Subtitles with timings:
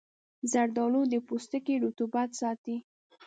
[0.51, 2.77] زردآلو د پوستکي رطوبت ساتي.